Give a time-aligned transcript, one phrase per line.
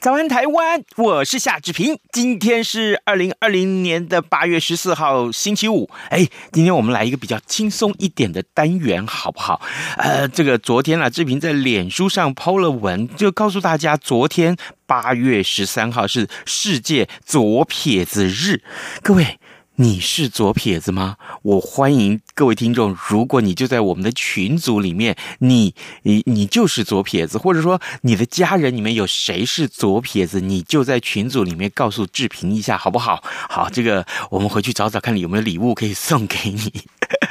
[0.00, 0.84] 早安，台湾！
[0.96, 1.98] 我是夏志平。
[2.12, 5.90] 今天是二零二零年的八月十四号，星期五。
[6.10, 9.60] 哎，今天我们来一个比较轻松一点的单元，好不好？
[9.96, 18.62] 呃，这个昨天啊，志平在脸书上抛了文，就告诉大家，昨天八月十三号是世界左撇子日。
[19.02, 19.40] 各位。
[19.80, 21.16] 你是左撇子吗？
[21.42, 22.96] 我欢迎各位听众。
[23.08, 33.22] 如果你就在我们的群组里面，你你你就是左撇子，或者说你的家人里面有谁是左撇子，你就在群组里面告诉志平一下，好不好？
[33.48, 36.82] 好，这个我们回去找找看，有没有礼物可以送给你。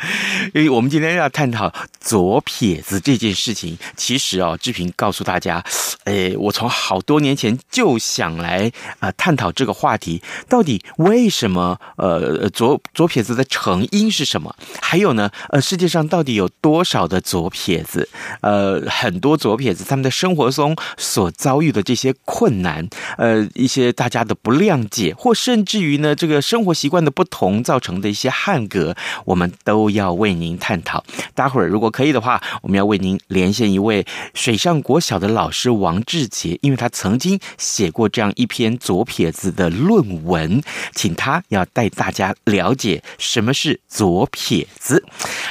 [0.54, 5.64] 因为我们今天要探讨左撇子这件事情，其实哦，志平告诉大家，
[6.06, 14.56] 诶，我从好多年前就想来啊、呃、探讨这个话题，到底为什么呃左左撇子的成因是什么？
[14.82, 18.08] 还有呢，呃，世界上到底有多少的左撇子？
[18.42, 22.88] 呃，很多左撇子他们的生活中所遭遇的这些困难，
[23.18, 31.04] 呃，一些大家的不谅解，或甚至于呢，这个生活习惯的不同造成的一些汉格，我们都要为您探讨。
[31.34, 40.62] 待会儿如果可以的话，我们要为您连线一位水上国小的老师王志杰，因为他曾经写过这样一篇左撇子的论文，
[40.94, 45.06] 请他要带大家了解什么是左撇子。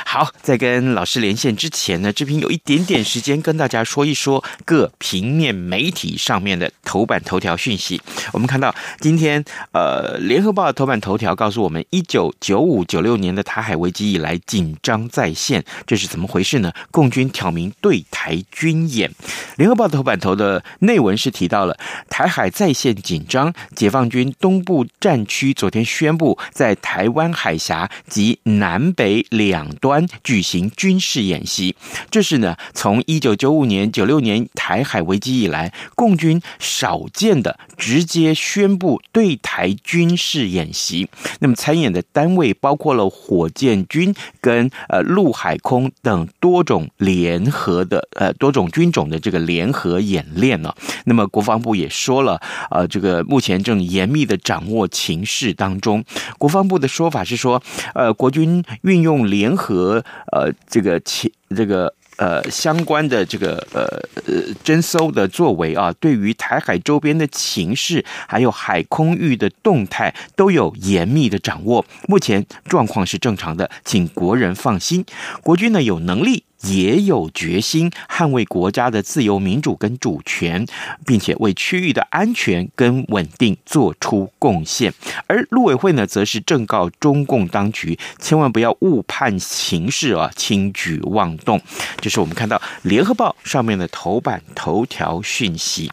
[0.05, 8.01] 好，在跟老师连线之前呢，志平有一点点时间跟大家说一说各平面媒体上面的头版头条讯息。
[8.33, 14.26] 我们看到今天呃，联合报的头版头条告诉我们，一九九五九六年的台海危机以来。
[14.27, 16.73] 来紧张再现，这是怎么回事呢？
[16.91, 19.09] 共军挑明对台军演。
[19.57, 21.79] 联合报头版头的内文是提到了
[22.11, 31.77] 台海再现紧张，解放军东部战区昨天宣布在台湾海峡及南北两端举行军事演习。
[32.11, 41.09] 这是呢，从一九九五年、九六年台海危机以来，共军少见的直接宣布对台军事演习。
[41.39, 44.13] 那么参演的单位包括了火箭军。
[44.41, 52.41] 跟呃陆海空等多种联合的呃多种军种的这个联合演练呢，那么国防部也说了，
[52.71, 56.05] 呃这个目前正严密的掌握情势当中。
[56.39, 57.63] 国防部的说法是说，
[57.95, 61.93] 呃国军运用联合呃这个情这个。
[62.17, 63.83] 呃，相关的这个呃
[64.27, 71.85] 呃侦搜的作为啊，对于台海周边的情势，还有海空域的动态，都有严密的掌握。
[72.09, 75.05] 目前状况是正常的，请国人放心。
[75.43, 76.45] 国军呢有能力。
[76.63, 80.67] 也有决心捍卫国家的自由民主跟主权，
[81.05, 84.93] 并且为区域的安全跟稳定做出贡献。
[85.27, 91.61] 而陆委会呢，则是正告中共当局，千万不要误判形势啊，轻举妄动。
[92.01, 95.91] 这是我们看到联合报上面的头版头条讯息。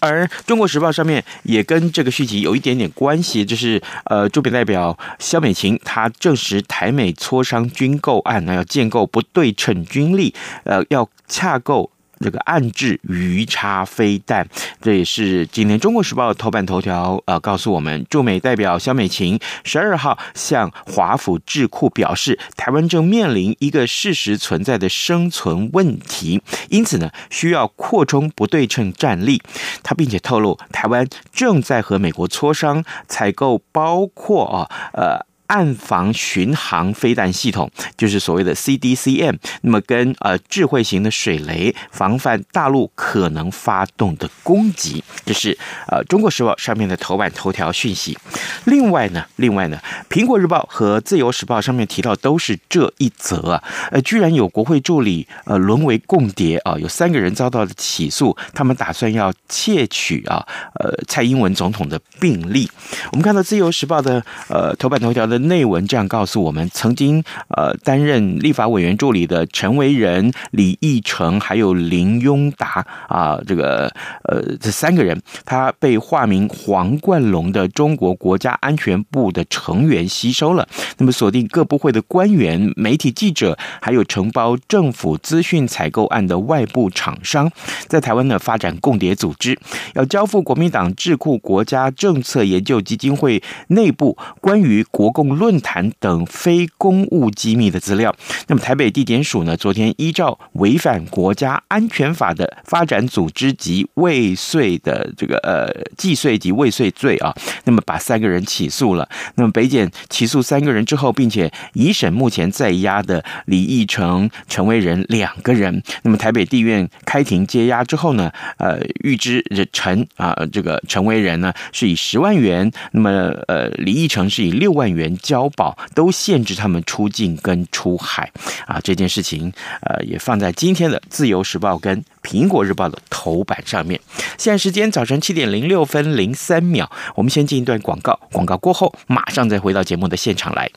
[0.00, 11.90] 而《中国时报》上面也跟这个续集有一点点关系，就是呃，驻美代表肖美琴她证实台美磋商军购案呢，要建构不对称军力，呃，要洽购。
[12.20, 14.46] 这个暗置鱼叉飞弹，
[14.80, 17.22] 这也是今天《中国时报》头版头条。
[17.26, 29.42] 呃，告诉我们，驻美代表萧美琴十二号向华府智库表示，台湾正面临一个事实存在的生存问题，因此呢，需要扩充不对称战力。
[29.82, 35.26] 他并且透露，台湾正在和美国磋商采购，包括啊，呃。
[35.46, 45.56] 岸防巡航飞弹系统就是所谓的 CDCM，那么跟呃智慧型的水雷防范大陆可能发动的攻击，这是
[45.88, 48.18] 呃中国时报上面的头版头条讯息。
[48.64, 49.78] 另外呢，另外呢，
[50.10, 53.62] 苹果日报和自由时报上面提到都是这一则啊，
[53.92, 60.44] 呃，居然有国会助理呃沦为共谍啊，有三个人遭到了起诉，他们打算要窃取啊
[60.80, 62.68] 呃蔡英文总统的病历。
[63.12, 65.35] 我们看到自由时报的呃头版头条的。
[65.38, 73.92] 内文这样告诉我们：曾经呃担任立法委员助理的陈维仁、李义成还有林庸达啊，这个
[74.24, 80.68] 呃这三个人，他被化名黄冠龙的中国国家安全部的成员吸收了。
[80.98, 87.50] 那么锁定各部会的官员、媒体记者，还有承包政府资讯采购案的外部厂商，
[87.86, 89.58] 在台湾呢发展共谍组织，
[89.94, 98.14] 要交付国民党智库国家政策研究基金会内部关于国共论坛等非公务机密的资料。
[98.46, 107.34] 那么台北地检署呢，昨天依照违反国家安全法的发展组织及未遂的这个呃既遂及未遂罪啊，
[107.64, 109.08] 那么把三个人起诉了。
[109.36, 115.82] 那么北检起诉三个人之后，并且一审目前在押的李义成、陈为仁两个人。
[116.02, 123.10] 那么台北地院开庭接押之后呢，呃，预知陈啊这个陈为仁呢是以十万元，那么
[123.48, 128.30] 呃李义成是以六万元交保，都限制他们出境跟出海
[128.66, 128.80] 啊。
[128.82, 129.52] 这件事情
[129.82, 134.00] 呃也放在今天的自由时报跟苹果日报的头版上面。
[134.38, 140.70] 现在时间早晨七点零六分零三秒，我们先进一段广告，广告过后马上再回到节目的现场来。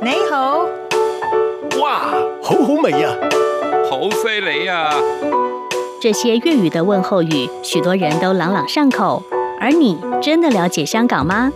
[0.00, 0.60] 你好，
[1.80, 2.12] 哇，
[2.42, 3.10] 好好美呀，
[3.90, 4.90] 好犀利呀！
[6.00, 9.22] 这些粤语的问候语，许多人都朗朗上口。
[9.60, 11.50] 而你真的了解香港吗？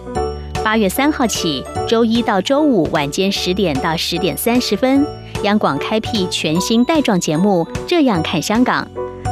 [0.64, 5.04] 八月三号起，周一到周五晚间十点到十点三十分，
[5.42, 8.86] 央广开辟全新带状节目《这样看香港》，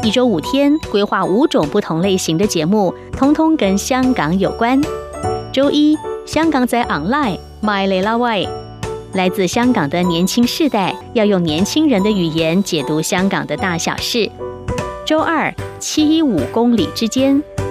[0.04, 4.80] 一周五天，规划五种不同类型的节目，通通跟香港有关。
[5.52, 5.96] 周一，
[6.26, 8.48] 香港在 online，My lil way，
[9.12, 14.28] 来自香港的年轻世代要用年轻人的语言解读香港的大小事。
[15.06, 17.40] 周二，七一五公里之间，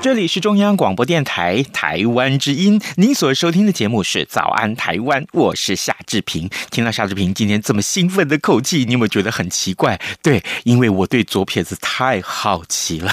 [0.00, 6.48] 这里是中央广播电台台湾之音，您所收听的节目是《早安台湾》，我是夏志平。
[6.70, 10.00] 听到夏志平今天这么兴奋的口气，你有没有觉得很奇怪？
[10.22, 13.10] 对，因为我对左撇子太好奇了。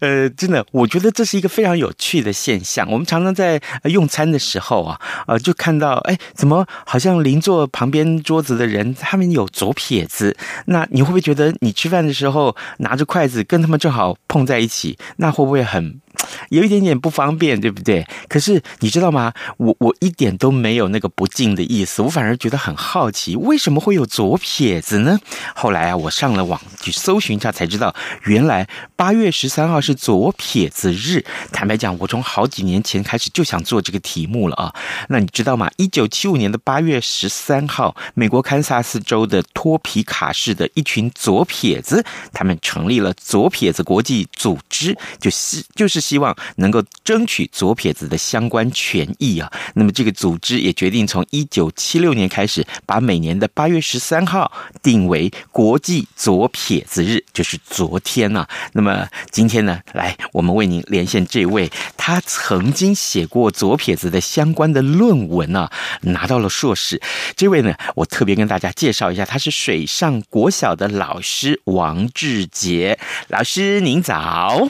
[0.00, 2.90] 呃，真的，我觉得这是一个非常有趣的现象。
[2.90, 10.36] 我们常常在用餐的时候啊，呃，就看到，哎，怎么好像邻座旁边桌子的人他们有左撇子？
[10.66, 14.98] 那你会不会觉得你吃饭的时候拿着筷子跟他们正好碰在一起？
[15.18, 15.51] 那会不会？
[15.52, 16.00] 会很
[16.50, 18.06] 有一点点不方便，对不对？
[18.28, 19.32] 可是你知道吗？
[19.56, 25.18] 我我一点都没有那个不敬的意思，我反而觉得很好奇，为什么会有左撇子呢？
[25.54, 31.24] 后来啊，我上了网去搜寻一下，才知道原来八月十三号是左撇子日。
[31.52, 34.74] 坦白讲，我从好几年前开始就想做这个题目了啊。
[35.08, 35.70] 那你知道吗？
[35.76, 45.62] 一九七五年的八月十三号，美国堪萨斯州的托皮卡市的一群左撇子，他们成立了左撇子国际组织，就是。
[45.74, 49.50] 就是希望能够争取左撇子的相关权益啊。
[49.74, 54.50] 那么这个组织也决定从一九七六年开始，把每年的八月十三号
[54.82, 58.48] 定为国际左撇子日，就是昨天啊。
[58.72, 65.70] 那么今天呢，来我们为您连线这位，他曾经写过左撇子的相关的论文啊，
[66.02, 67.00] 拿到了硕士。
[67.36, 74.68] 这位呢，我特别跟大家介绍一下，他是水上国小的老师王志杰老师，您早。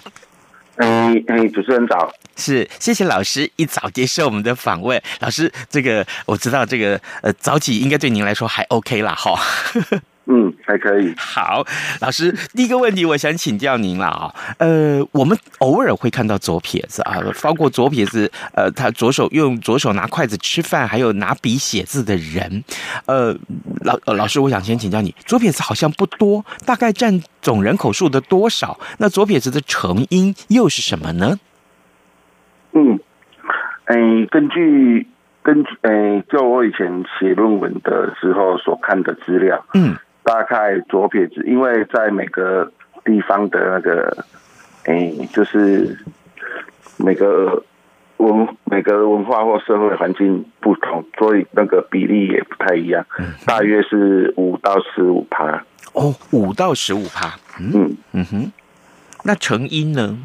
[0.76, 2.12] 嗯嗯，主持人早。
[2.36, 5.00] 是，谢谢老师一早接受我们的访问。
[5.20, 9.38] 老师，这个我知道，这个呃早起应该对您来说还 OK 啦，哈。
[10.26, 11.12] 嗯，还可以。
[11.16, 11.66] 好，
[12.00, 14.32] 老师，第一个问题我想请教您了啊。
[14.58, 22.62] 呃，我们偶尔会看到左撇子啊，包括左撇子，呃，他左手用左手拿筷子吃饭，还有拿笔写字的人。
[23.06, 23.36] 呃，
[23.84, 28.78] 老老师，我想先请教你，左撇子好像不多，大概占总人口数的多少？
[28.98, 31.40] 那左撇子的成因又是什么呢？
[32.74, 33.00] 嗯，
[33.86, 33.96] 哎，
[34.30, 35.08] 根据
[35.42, 39.96] 根据哎，就我以前写论文的时候所看的资料，嗯。
[40.24, 42.70] 大概左撇子，因为在每个
[43.04, 44.24] 地方的那个，
[44.84, 45.98] 哎、欸，就是
[46.96, 47.62] 每个
[48.18, 53.04] 文每个文化或社会环境不同，所以那个比例也不太一样。
[53.44, 55.64] 大约是五到十五趴。
[55.92, 57.34] 哦，五到十五趴。
[57.58, 58.52] 嗯嗯哼。
[59.24, 60.16] 那成因呢？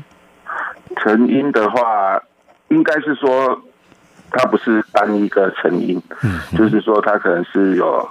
[0.98, 2.22] 成因的话，
[2.68, 3.60] 应该是说
[4.30, 8.08] 它不是单一个成因，嗯、就是说它可能是有。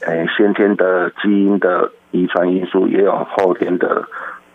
[0.00, 4.06] 诶，先天的基因的遗传因素，也有后天的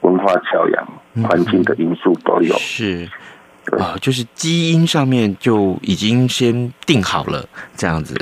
[0.01, 0.87] 文化教养、
[1.27, 2.53] 环境的因素都有。
[2.55, 3.09] 是，
[3.77, 7.43] 啊，就是基因上面就已经先定好了
[7.75, 8.15] 这样子。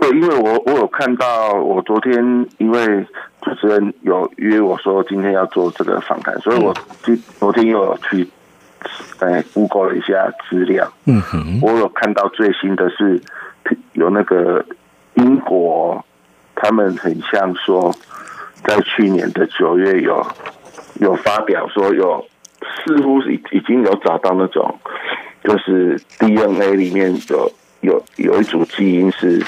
[0.00, 3.04] 对，因为我我有看到，我昨天因为
[3.42, 6.72] 主持人有约我说今天要做这个访谈，所以我
[7.02, 8.26] 今昨天又有去
[9.18, 10.90] 哎 Google 了一下资料。
[11.06, 13.20] 嗯哼，我有看到最新的是
[13.92, 14.64] 有那个。
[15.18, 16.04] 英国，
[16.54, 17.94] 他们很像说，
[18.64, 20.26] 在去年的九月有
[21.00, 22.24] 有发表说有，
[22.60, 24.78] 似乎是已已经有找到那种，
[25.42, 29.44] 就是 DNA 里面有有有一组基因是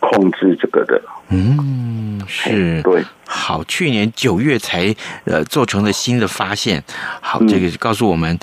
[0.00, 1.00] 控制这个的。
[1.28, 6.82] 嗯，是，对，好，去年九月才呃做成了新的发现。
[7.20, 8.38] 好，这个告诉我们。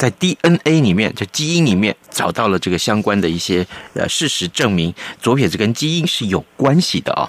[0.00, 7.28] 在 DNA 里面，就基因里面找到了这个相关的一些呃事实，证明左撇子跟基因是有关系的哦。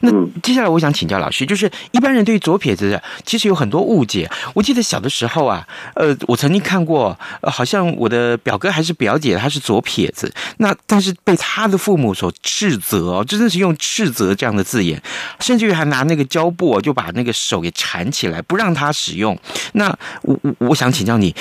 [0.00, 0.10] 那
[0.42, 4.30] 接下来我想请教老师，就是一般人对于左撇子其实有很多误解。
[4.54, 14.98] 我记得小的时候啊，呃，我曾经看过，好像我的表哥还是表姐，他是左撇子，那但是被他的父母所斥责哦，真的是用斥责这样的字眼，
[15.40, 19.38] 甚至于还拿那个胶布就把那个手给缠起来，不让他使用。
[19.74, 21.34] 那我我我想请教你。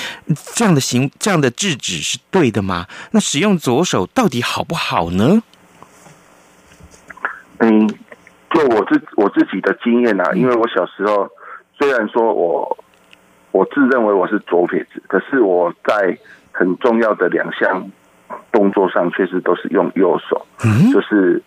[0.54, 2.88] 这样的行，这样的制止是对的吗？
[3.12, 5.42] 那使用左手到底好不好呢？
[7.60, 11.30] 嗯，就我自我自己的经验啊，因为我小时候
[11.78, 12.78] 虽然说我
[13.52, 16.18] 我自认为我是左撇子，可是我在
[16.52, 17.90] 很重要的两项
[18.52, 21.42] 动作上确实都是用右手，嗯，就是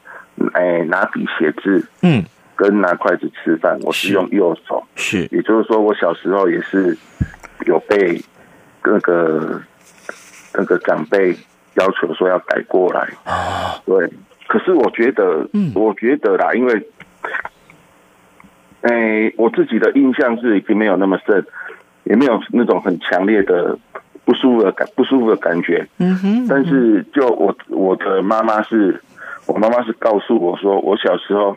[0.54, 2.24] 哎拿笔写字，嗯，
[2.56, 6.96] 跟拿筷子吃饭，我是用右手，是，也就是说我小时候也是
[7.66, 8.22] 有被。
[8.84, 9.60] 那个
[10.54, 11.36] 那个长辈
[11.74, 14.10] 要求说要改过来啊，对。
[14.46, 16.88] 可是我觉得，嗯，我觉得啦，因为，
[18.80, 21.44] 哎，我自己的印象是已经没有那么深，
[22.04, 23.78] 也没有那种很强烈的
[24.24, 25.86] 不舒服的感不舒服的感觉。
[25.98, 26.46] 嗯哼。
[26.48, 29.02] 但是，就我我的妈妈是，
[29.46, 31.54] 我妈妈是告诉我说，我小时候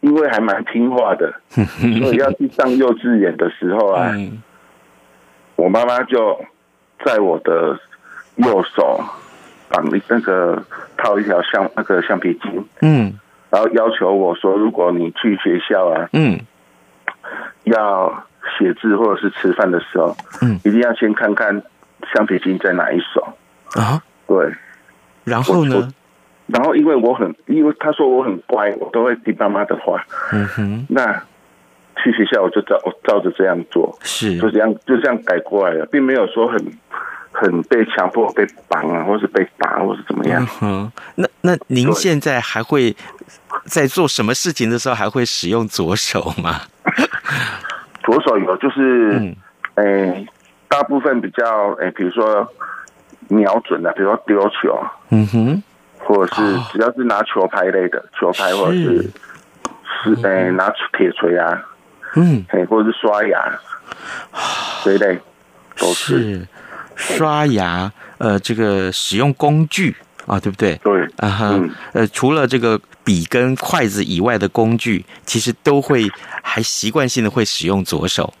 [0.00, 4.14] 因为还蛮听话的， 所以要去上幼稚园的时候啊，
[5.56, 6.42] 我妈妈就。
[7.04, 7.78] 在我的
[8.36, 9.02] 右手
[9.68, 10.62] 绑那个
[10.96, 13.18] 套一条橡那个橡皮筋，嗯，
[13.50, 16.40] 然后要求我说，如果你去学校啊，嗯，
[17.64, 18.24] 要
[18.58, 21.62] 写字或者是吃饭的时候，嗯，一定要先看看
[22.12, 23.26] 橡皮筋在哪一手。
[23.80, 24.02] 啊？
[24.26, 24.52] 对，
[25.24, 25.92] 然后呢？
[26.46, 31.22] 然后因为我很，因为他说我很乖，我都会听妈妈的话，嗯哼，那。
[32.02, 34.38] 去学校我就照我照着这样做，是。
[34.38, 36.58] 就这样就这样改过来了，并没有说很
[37.32, 40.46] 很被强迫被绑啊，或是被打，或是怎么样。
[40.62, 42.96] 嗯，那那您现在还会
[43.64, 46.60] 在做什么事情的时候还会使用左手吗？
[48.02, 49.36] 左手有，就是嗯，
[49.76, 50.26] 欸，
[50.68, 52.46] 大部分比较诶，比如说
[53.28, 55.62] 瞄准的，比如说丢球，嗯哼，
[55.98, 56.42] 或者是
[56.72, 59.10] 只要是拿球拍类的球拍，或者是
[60.04, 60.14] 是。
[60.22, 61.62] 诶拿铁锤啊。
[62.16, 63.60] 嗯，或者是刷牙，
[64.84, 65.20] 对对，
[65.76, 66.46] 都是，
[66.96, 67.92] 是刷牙。
[68.18, 70.74] 呃，这个使用工具啊，对不对？
[70.84, 71.60] 对，啊哈，
[71.94, 76.06] 呃，除了这个笔跟筷子以外的工具，其实都会
[76.42, 78.34] 还习惯性的会使用左手。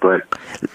[0.00, 0.18] 对，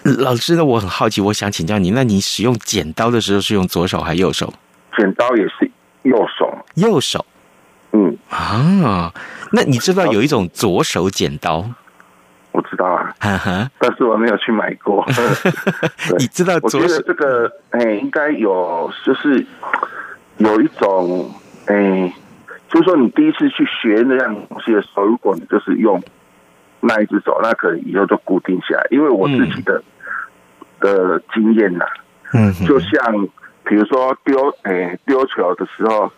[0.04, 4.54] 老师呢，我很好奇，我想请教你，那你使用剪刀的时候是用左手还是右手？
[4.96, 5.70] 剪刀也是
[6.02, 7.26] 右手，右手。
[7.92, 9.12] 嗯啊，
[9.52, 11.64] 那你知道有一种左手剪刀？
[12.52, 15.06] 我知道啊，哈哈，但是我没有去买过。
[16.18, 19.46] 你知道我觉得这个哎、欸，应该有，就是
[20.38, 21.32] 有一种
[21.66, 22.14] 哎、欸，
[22.68, 26.02] 就是说你第一次去学那样东西的时候，如果你就是用
[26.80, 28.86] 那一只手，那可能以后就固定下来。
[28.90, 29.80] 因为我自己的、
[30.80, 31.84] 嗯、的经验呐，
[32.32, 33.28] 嗯，就像
[33.64, 36.10] 比如说丢哎丢球的时候，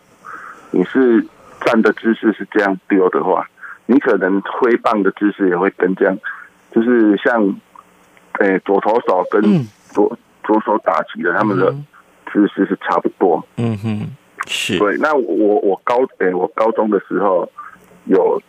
[0.71, 1.27] 你是
[1.65, 3.49] 站的姿势是这样丢的话。
[3.87, 6.17] 你可能挥棒的姿势也会跟这样，
[6.71, 7.43] 就是像，
[8.39, 9.43] 诶、欸，左投手跟
[9.89, 11.75] 左、嗯、左手打击的他们的
[12.33, 13.45] 姿势是差不多。
[13.57, 14.79] 嗯哼，是。
[14.79, 17.51] 对，那我我高诶、欸，我高中的时候
[18.05, 18.41] 有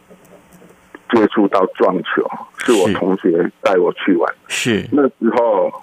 [1.10, 4.32] 接触到撞球，是我同学带我去玩。
[4.48, 5.74] 是那时候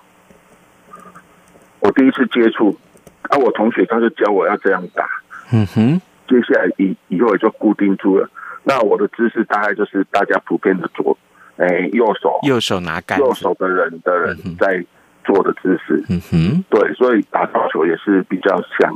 [1.81, 2.79] 我第一次接触，
[3.23, 5.05] 啊，我同学他就教我要这样打。
[5.51, 8.29] 嗯哼，接下来以以后也就固定住了。
[8.65, 11.17] 那我的姿势大概就是大家普遍的左，
[11.57, 14.85] 哎、欸，右手，右手拿杆，右手的人的人在
[15.25, 18.93] 做的姿势，嗯哼，对，所以打高球也是比较像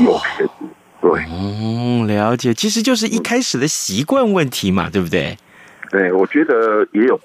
[0.00, 0.52] 右撇子，
[1.00, 5.36] 对，嗯，了解，其实就是一开始的习惯问题嘛，对不对？
[5.90, 7.18] 对，我觉得也有。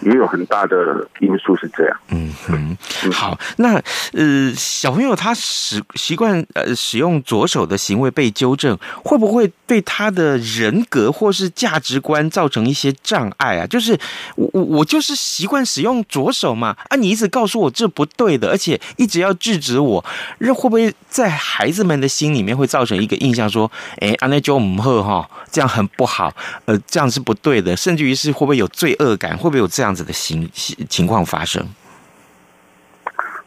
[0.00, 1.96] 也有很大的因素是这样。
[2.08, 2.76] 嗯嗯，
[3.12, 3.74] 好，那
[4.12, 13.66] 呃，小朋友他使习惯呃使用左手的行为被纠正，会不会对他的人格或是价值观造成一些障碍啊？
[13.66, 13.98] 就是
[14.36, 20.04] 我我我就是习惯使用左手嘛，啊，你一直告诉我这不对的，而且一直要制止我，
[20.38, 23.70] 那会不会在孩子们的心里面会造成一个印象，说，
[24.00, 26.32] 哎，阿内就唔好哈，这样很不好，
[26.64, 29.36] 呃，这样是不对的，甚至于是会不会有罪恶感？
[29.36, 29.94] 会不会有这样？
[29.94, 30.48] 子的情
[30.88, 31.66] 情况发生，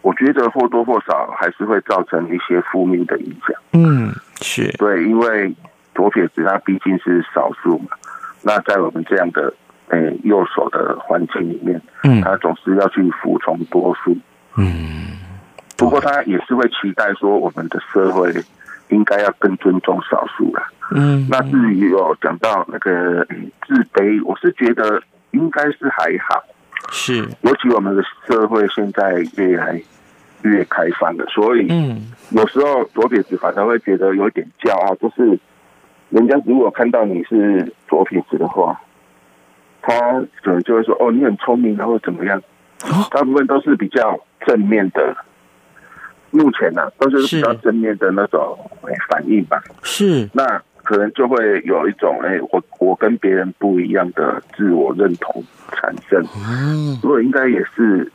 [0.01, 3.55] 我觉得或多或少还是会造成一些负面的影响。
[3.71, 4.11] 嗯，
[4.41, 5.55] 是对，因为
[5.95, 7.95] 左撇子他毕竟是少数嘛。
[8.41, 9.53] 那在我们这样的
[9.89, 14.17] 诶、欸、右手的环境里面，嗯，他总是要去服从多数。
[14.57, 15.11] 嗯，
[15.77, 18.33] 不过他也是会期待说，我们的社会
[18.89, 20.67] 应该要更尊重少数啦。
[20.93, 25.01] 嗯，那至于有讲到那个、欸、自卑，我是觉得。
[25.31, 26.43] 应该是还好，
[26.91, 29.81] 是，尤其我们的社会现在越来
[30.43, 35.39] 越开放了，所以，嗯，有时候左撇子反而会觉得有点骄傲，就是
[36.09, 38.81] 人家如果看到你是左撇子的话，
[39.81, 39.93] 他
[40.43, 42.41] 可能就会说：“哦，你很聪明，然后怎么样？”
[43.11, 45.15] 大部分都是比较正面的，
[46.31, 48.57] 目前呢、啊、都是比较正面的那种
[49.09, 49.61] 反应吧。
[49.83, 50.61] 是，那。
[50.91, 56.21] 可能就会有一种哎、欸，我我跟别人不一样的自我认同产生。
[56.35, 58.11] 嗯，不过应该也是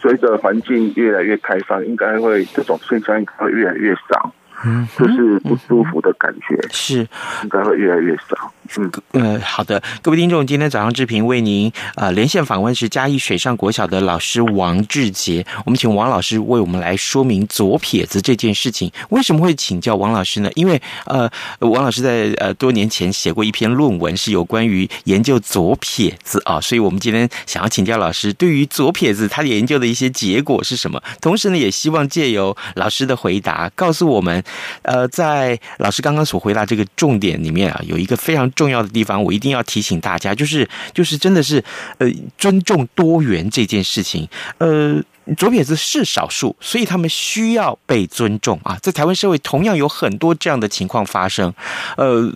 [0.00, 4.32] 随着环境越来越开放，应该会这种现象应该会越来越少。
[4.64, 6.98] 嗯，就是不舒服的感觉，是
[7.42, 8.52] 应该会越来越少。
[8.76, 18.90] 嗯，呃，好的，各位听众，今天早上志平为您呃连线访问是嘉义水上国小的老师王志杰，我们请王老师为我们来说明左撇子这件事情。
[19.08, 20.50] 为什么会请教王老师呢？
[20.54, 21.28] 因为呃，
[21.58, 31.02] 王老师在呃多年前写过一篇论文，是有关于研究左撇子啊，所以我们今天想要请教老师，对于左撇子他研究的一些结果是什么？
[31.20, 34.42] 同时呢，也希望借由老师的回答，告诉我们。
[34.82, 41.64] 呃，在老师刚刚所回答这个重点里面啊，有一个非常重要的地方，我一定要提醒大家，就是就是真的是
[41.96, 45.02] 呃尊重多元这件事情，呃。
[45.36, 48.76] 左撇子是少数，所以他们需要被尊重啊！
[48.82, 51.52] 在台湾社会，同样有很多这样的情况发生。
[51.96, 52.28] 呃，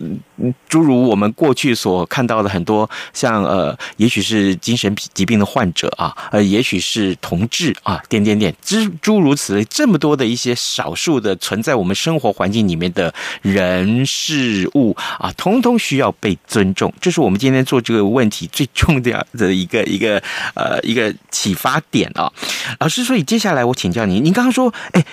[0.69, 16.93] 诸如我们过去所看到的很多，像呃，也许是精神疾病的患者啊，呃，也许是同志啊，点点点，诸诸如此类，这么多的一些少数的存在我们生活环境里面的人事物啊，通通需要被尊重。
[17.01, 20.21] 这是我们今天做这个问题最重要的一个一个
[20.53, 22.31] 呃一个启发点啊。
[22.79, 25.05] 老师，所以接下来我请教您，您刚刚说，哎，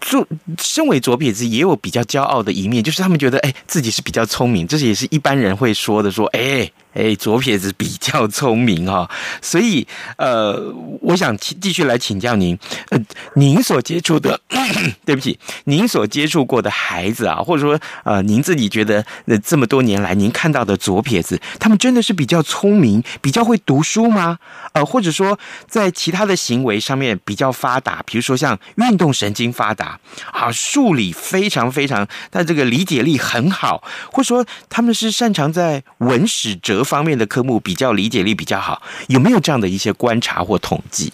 [0.00, 0.26] 做
[0.58, 6.70] 身为左撇子也有比较骄傲的一面，就是他们觉得，哎，自己是比较聪明，这也是一般人会说的，说，哎。
[6.94, 10.60] 哎，左撇子比较聪明哈，所以呃，
[11.00, 12.58] 我想继续来请教您，
[12.90, 12.98] 呃，
[13.34, 14.38] 您所接触的，
[15.06, 24.38] 对不起，您所接触过的孩子啊，或者说呃，您自己觉得呃，这么多年来您看到的左撇子，他们真的是比较聪明，比较会读书吗？
[24.74, 29.98] 呃，或者说在其他的行为上面比较发达，比如说像运动神经发达
[30.30, 36.81] 啊，数理非常非常，但这个理解力很好，或者说他们是擅长在文史哲。
[36.82, 41.12] 方面的科目比较理解力比较好，有没有这样的一些观察或统计？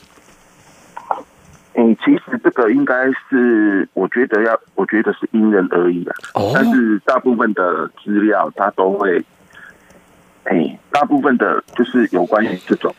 [1.75, 6.13] 嗯，其实这个应该是，我觉得要，我觉得是因人而异的。
[6.35, 9.25] 哦，但是大部分的资料它都会，
[10.43, 12.93] 哎，大部分的就是有关于这种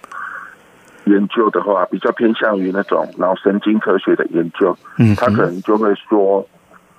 [1.04, 4.78] 研究的话，比较偏向于那种脑神经科学的研究。
[4.98, 6.48] 嗯，他可能就会说，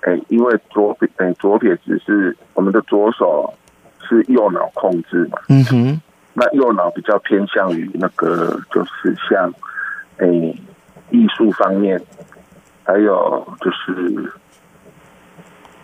[0.02, 3.54] 哎、欸，因为左撇，哎、欸，左撇子是我们的左手
[4.10, 5.38] 是右脑控制嘛。
[5.48, 6.00] 嗯哼，
[6.34, 9.50] 那右脑比较偏向于那个，就是像，
[10.18, 10.60] 哎、欸，
[11.10, 11.98] 艺术方面，
[12.84, 14.30] 还有就是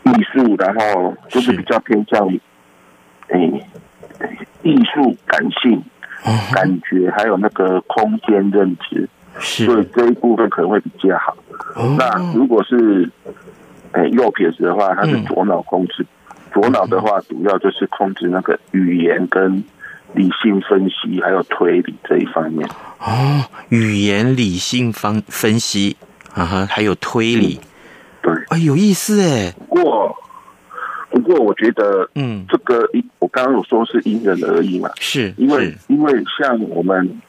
[0.03, 2.39] 艺术，然后就是比较偏向于，
[3.29, 3.39] 哎。
[3.39, 3.67] 欸
[4.63, 5.81] 艺术感性、
[6.53, 9.07] 感觉，还有那个空间认知，
[9.39, 11.37] 所以这一部分可能会比较好。
[11.99, 13.09] 那如果是
[13.93, 16.05] 诶右撇子的话，它是左脑控制，
[16.57, 19.63] 左脑的话主要就是控制那个语言跟
[20.15, 22.67] 理性分析，还有推理这一方面。
[22.99, 25.99] 哦，语言、理性方分析
[26.33, 27.61] 啊哈，还有推理，
[28.23, 29.53] 对，哎，有意思哎。
[29.59, 30.17] 不过。
[31.09, 37.21] 不过我觉得，嗯，这个因我刚刚有说是因人而异嘛，是因为因为像我们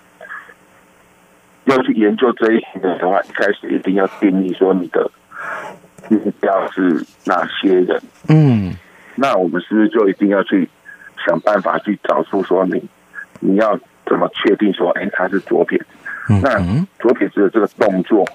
[1.65, 5.09] 要去研究这一些的话，一开始一定要定义说你的
[6.09, 8.75] 目标是哪些人，嗯，
[9.17, 10.69] 那我们是不是就一定要去
[11.25, 12.81] 想办法去找出说你
[13.41, 15.85] 你要怎么确定说，哎，他是左撇子？
[16.41, 16.57] 那
[16.99, 18.25] 左撇子的这个动作，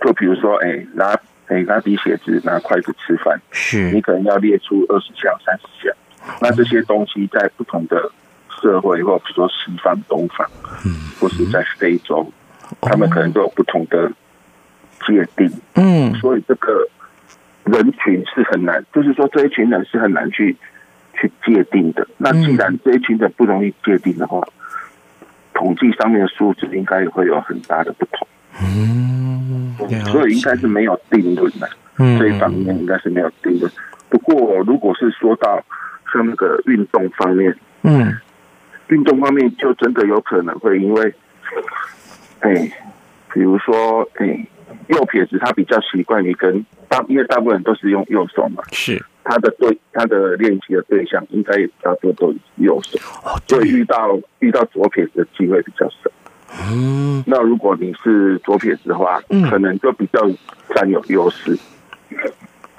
[0.00, 1.18] 就比如说，哎，拿。
[1.46, 5.94] 哎，拿笔写字，拿筷子吃饭，是你可能要列出二十项、三十项。
[6.40, 8.10] 那这些东西在不同的
[8.62, 10.48] 社会，或比如说西方、东方，
[10.86, 12.26] 嗯，或是在非洲，
[12.80, 14.10] 他们可能都有不同的
[15.06, 15.52] 界定。
[15.74, 16.88] 嗯，所以这个
[17.64, 20.56] 人群是很难，就是说这一群人是很难去
[21.14, 22.06] 去界定的。
[22.18, 24.46] 那既然这一群人不容易界定的话，
[25.54, 28.26] 统计上面的数字应该也会有很大的不同。
[28.62, 29.74] 嗯，
[30.06, 33.70] 所以应该是没有定论的，嗯，这一方面应该是没有定论。
[34.08, 35.60] 不过，如果是说到
[36.12, 38.14] 像那个运动方面，嗯，
[38.88, 41.14] 运动方面就真的有可能会因为，
[42.40, 42.54] 哎，
[43.32, 44.46] 比如说，哎，
[44.88, 46.64] 右撇子他比较习惯于跟
[46.96, 49.04] 大，因为大部分人都是用右手嘛，是。
[49.26, 52.98] 他的对他的练习的对象应该也大多都是右手，
[53.48, 56.10] 所以遇到遇到左撇子的机会比较少。
[56.70, 60.20] 嗯，那如果你是左撇子的话，嗯，可能就比较
[60.74, 61.58] 占有优势，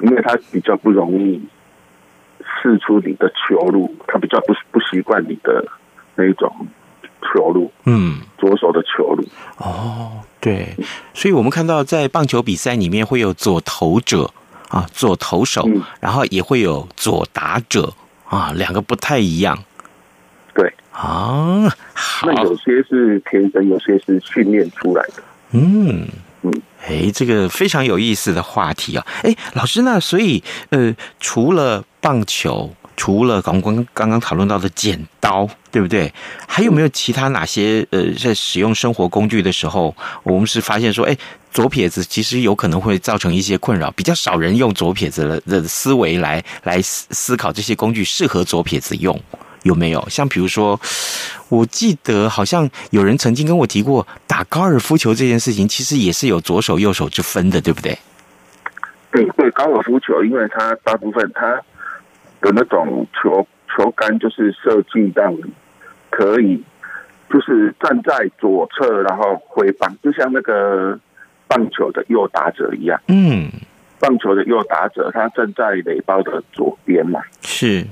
[0.01, 1.41] 因为他比较不容易
[2.61, 5.65] 试出你的球路，他比较不不习惯你的
[6.13, 6.53] 那一种
[7.23, 9.25] 球路，嗯，左手的球路。
[9.57, 10.77] 哦，对，
[11.11, 14.29] 所以我们看到在棒球比赛里面会有左投者
[14.69, 15.67] 啊，左投手，
[15.99, 17.91] 然后也会有左打者
[18.29, 19.57] 啊，两个不太一样。
[20.53, 21.67] 对啊，
[22.21, 25.23] 那有些是天生，有些是训练出来的。
[25.49, 26.07] 嗯
[26.43, 29.03] 嗯，哎，这个非常有意思的话题啊！
[29.23, 36.13] 哎，老师，那所以呃，除了棒球，除了刚刚刚刚讨论到的剪刀，对不对？
[36.47, 41.17] 还有没有其他哪些呃，在使用生活工具的时候，我们是发现说，哎，
[41.51, 49.19] 左撇子其实有可能会造成一些困扰，比较少人用左撇子的思维来来思思考这些工具适合左撇子用。
[49.63, 50.79] 有没有像比如说，
[51.49, 57.97] 我记得好像有人曾经跟我提过，打高尔夫球这件事情，其实也是有左手右手之分的，对不对？
[59.11, 61.59] 对对，高尔夫球，因为它大部分它
[62.41, 65.43] 的那种球球杆就是设计让你
[66.09, 66.63] 可以，
[67.29, 70.97] 就是站在左侧然后挥棒，就像那个
[71.47, 72.99] 棒球的右打者一样。
[73.07, 73.49] 嗯，
[73.99, 77.21] 棒球的右打者他站在垒包的左边嘛。
[77.41, 77.85] 是。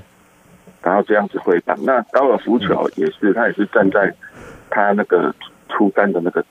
[0.82, 4.14] 然后这样子挥棒，那高尔夫球也是，他也是站在
[4.68, 5.34] 他那个
[5.70, 6.44] 出杆的那个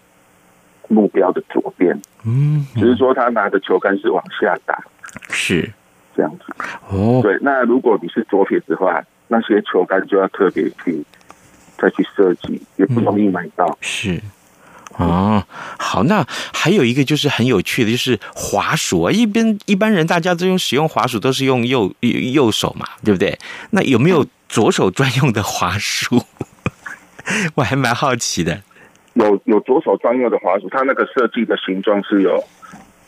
[0.88, 4.84] 目标的左边，嗯，只是说他拿的球杆是往下打，
[5.30, 5.72] 是
[6.16, 6.46] 这样子。
[6.90, 11.04] 哦，对，那如果你是左撇子的话，那些球杆就要特别去
[11.78, 13.66] 再去设计，也不容易买到。
[13.66, 14.22] 嗯、是。
[14.98, 15.44] 哦，
[15.80, 16.24] 好，那
[16.54, 19.12] 还有一个就是很有趣的，就是滑鼠啊。
[19.12, 23.36] 一般一般人大家都用使用滑鼠都是用右右手嘛，对不对？
[23.72, 26.22] 那有没有左手专用的滑鼠？
[27.56, 28.62] 我还蛮好奇的。
[29.14, 32.44] 有有左手专用的滑鼠，它那个设计的形状是有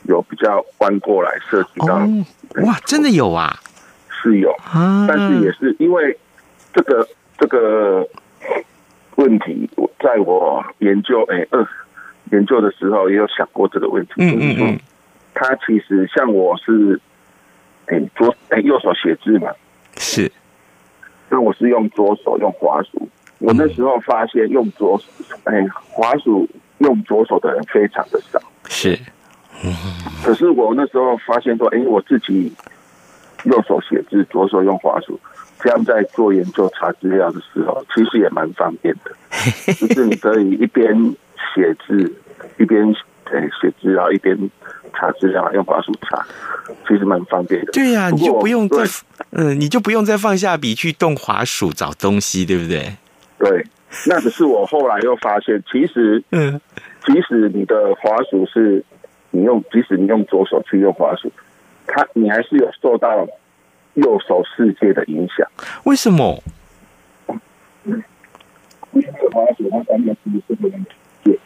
[0.08, 1.96] 有比较弯过来设计到。
[1.96, 2.26] 哦，
[2.66, 3.60] 哇，真的有啊？
[4.10, 4.54] 是有，
[5.08, 6.18] 但是也是因为
[6.74, 8.08] 这个这个。
[9.18, 11.66] 问题，我在我研究哎二、
[12.34, 14.80] 研究的时候也有想过这个问题，嗯嗯嗯，
[15.34, 17.00] 他其实像我是
[17.86, 19.50] 哎、欸、左哎、欸、右手写字嘛，
[19.96, 20.30] 是，
[21.30, 23.08] 那我是用左手用滑鼠，
[23.40, 25.02] 我那时候发现用左
[25.46, 26.46] 哎、欸、滑鼠
[26.80, 28.38] 用左手的人非常的少，
[28.68, 29.00] 是，嗯，
[30.24, 32.52] 可是我那时候发现说，哎、欸，我自己
[33.46, 35.20] 右手写字，左手用滑鼠，
[35.60, 39.12] 这样在做研究查资料的时候， 其实也蛮方便的，
[39.74, 40.94] 就是你可以一边
[41.54, 42.14] 写字，
[42.58, 42.84] 一边
[43.32, 44.38] 诶写字，然后一边
[44.94, 46.26] 查资料，用滑鼠查，
[46.88, 47.72] 其实蛮方便的。
[47.72, 48.84] 对呀、啊，你就不用再
[49.32, 52.96] 嗯，你就不用再放下笔去动滑鼠找东西，对不对？
[53.38, 53.66] 对，
[54.08, 56.60] 那只是我后来又发现，其实嗯，
[57.06, 58.84] 即使你的滑鼠是
[59.36, 61.32] 你用，即使你用左手去用滑鼠，
[61.86, 63.28] 它你还是有受到。
[63.96, 65.48] 右手世界的影响？
[65.86, 66.44] 为什么？
[69.32, 70.14] 滑鼠它三个
[70.48, 70.86] 是不能
[71.24, 71.38] 键，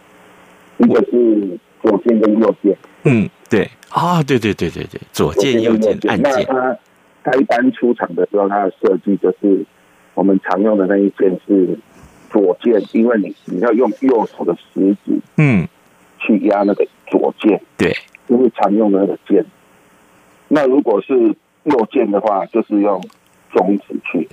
[0.77, 2.75] 一个是左键跟右键。
[3.03, 6.33] 嗯，对啊，对对对对对，左键右键按键。
[6.33, 6.77] 那它
[7.23, 9.63] 它一般出厂的时候，它的设计就是
[10.15, 11.77] 我们常用的那一键是
[12.31, 15.67] 左键，因为你你要用右手的食指，嗯，
[16.19, 17.95] 去压那个左键，对，
[18.27, 19.45] 就是常用的那个键。
[20.47, 23.01] 那如果是右键的话，就是用
[23.51, 24.27] 中指去，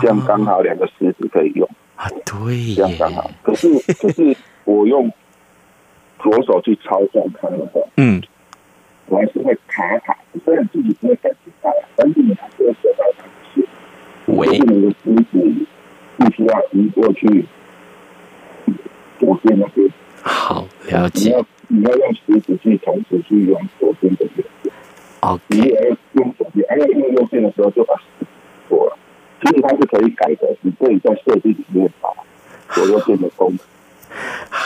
[0.00, 2.08] 这样刚好两个食指可以用啊。
[2.24, 3.30] 对，这样刚好。
[3.42, 3.68] 可是，
[4.00, 5.10] 可是我用
[6.18, 8.22] 左手去操纵它的话，嗯，
[9.06, 10.16] 我还是会卡卡。
[10.44, 13.62] 虽然自己不会感觉到，但是你还是会受到它的是，
[14.26, 15.66] 就是你的食指
[16.18, 17.44] 必须要移过去
[19.18, 19.88] 左键那边。
[20.26, 21.28] 好，了解。
[21.28, 24.72] 你要你要用食指去同时去用左边的右键。
[25.20, 27.94] 哦，你也要用左边，还，要用右键的时候就把
[28.66, 28.96] 错了。
[29.42, 32.08] 其实它是可以改的，你可以在设计里面把
[32.70, 33.58] 左右键的功能。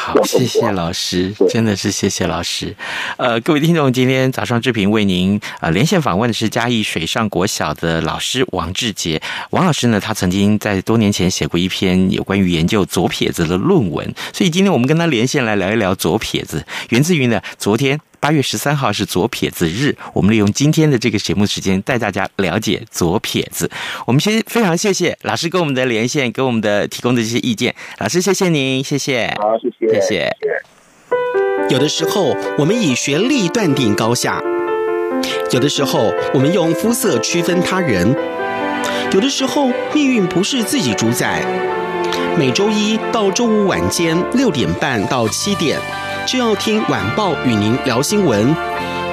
[0.09, 2.75] 好，谢谢老师，真的是谢谢老师。
[3.18, 9.21] 呃，各位听众，今天早上志平为您呃连线访问的是嘉义水上国小的老师王志杰。
[9.51, 18.01] 王老师呢，他曾经在多年前写过一篇有关于研究左撇子的论文，所以今天我们跟他连线来聊一聊左撇子，源自于呢昨天。
[18.20, 23.70] 八月十三号是左撇子日，我们利用今天的这个节目时间带大家了解左撇子。
[24.07, 27.74] 我们先非常谢谢老师跟我们的连线，给我们的提供的这些意见。
[27.98, 29.35] 老师，谢谢您，谢谢。
[29.38, 30.37] 好，谢谢，谢谢。
[31.70, 34.42] 有的时候我们以学历断定高下，
[35.52, 38.16] 有的时候我们用肤色区分他人，
[39.12, 41.44] 有的时候命运不是自己主宰。
[42.38, 45.78] 每周一到周五晚间六点半到七点。
[46.29, 48.55] 就要听晚报与您聊新闻，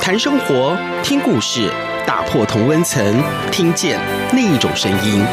[0.01, 1.71] 谈生活，听故事，
[2.06, 3.23] 打破同温层，
[3.54, 3.97] 听见
[4.34, 5.25] 另一种声音。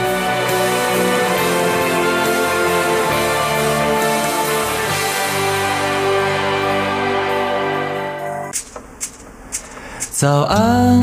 [10.12, 11.02] 早安，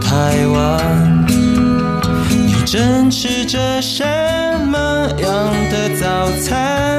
[0.00, 1.26] 台湾，
[2.30, 4.02] 你正吃着什
[4.68, 6.98] 么样的早餐？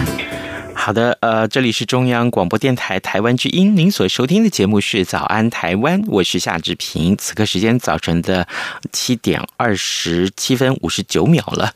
[0.83, 7.15] 好的，呃，这里是中央广播电台台湾之音，您所收听的节目是《早安台湾》，我是夏志平。
[7.17, 8.47] 此刻时间早晨的
[8.91, 11.71] 七点二十七分五十九秒了。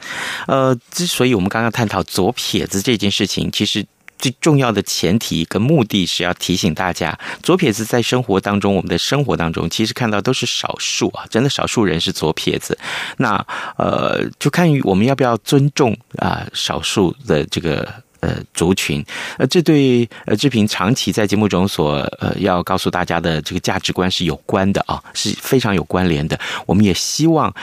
[0.47, 3.85] 呃，之所以我们刚刚探讨左撇子这件事情，其实
[4.17, 12.75] 最重要的前提跟目的是要提醒大家，左撇子在生活当中，我们的生活当中，其实看到都是少数啊，真的少数人是左撇子。
[13.17, 13.35] 那
[13.77, 18.03] 呃，就看我们要不要尊重啊、少数的这个。
[18.21, 19.05] 呃，族群，
[19.37, 26.39] 呃，这对呃志平长期在节目中所呃要告诉大家的这个价值观是有关的啊，是非常有关联的。
[26.65, 27.53] 我们也希望，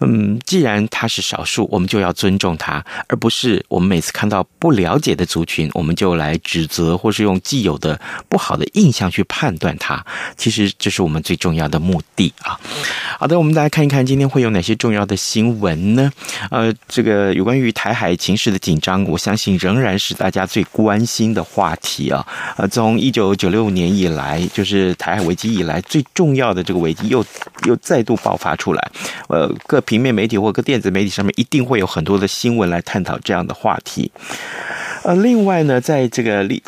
[0.00, 10.04] 嗯，既然他是少数，我们就要尊重他，而不是我们每次看到不了解的族群，我们就来指责或是用既有的不好的印象去判断他。
[10.36, 12.58] 其实这是我们最重要的目的啊。
[13.18, 16.12] 好的，我们来看一看今天会有哪些重要的新闻呢？
[16.50, 20.14] 呃，这个有关于台海情势的紧张，我相信仍然是。
[20.20, 22.26] 大家最关心的话题啊！
[22.58, 27.24] 呃，从一九九六年以来，就是台海危机以来最重要的这个危机，又
[27.66, 28.90] 又再度爆发出来。
[29.28, 34.12] 呃，各平面媒体或各电子媒体上面一定会有很多的新闻来探讨这样的话题。
[35.02, 36.62] 呃，另外呢，在这个立，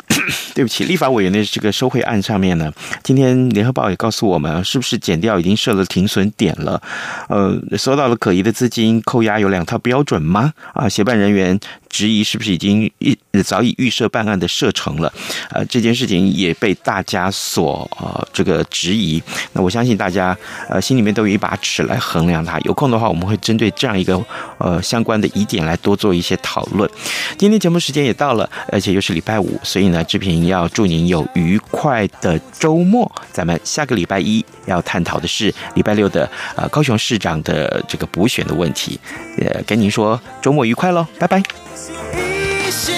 [0.55, 6.81] 对不起，立法委员的这个收贿案上面呢，今天联合报也告诉我们，是不是减掉已经设了停损点了？
[7.29, 10.51] 呃，收到了可疑的资金扣押有两套标准吗？
[10.73, 11.59] 啊，协办人员
[11.93, 15.13] 质疑是不是已经预早已预设办案的射程了，
[15.51, 19.21] 呃，这件事情也被大家所呃这个质疑。
[19.53, 20.35] 那我相信大家
[20.67, 22.59] 呃心里面都有一把尺来衡量它。
[22.61, 24.19] 有空的话，我们会针对这样一个
[24.57, 26.89] 呃相关的疑点来多做一些讨论。
[27.37, 33.09] 今天节目时间也到了，而且又是礼拜五，所以呢，志平要祝您有愉快的周末。
[33.31, 38.99] 咱们下个礼拜一要探讨的是礼拜六的呃高雄市长的这个补选的问题。
[39.37, 41.43] 呃，跟您说周末愉快喽，拜拜。
[41.91, 42.95] 一心，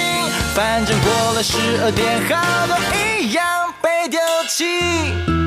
[0.54, 5.44] 反正过了十二点，好多一样被丢弃。